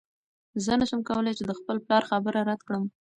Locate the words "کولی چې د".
1.09-1.51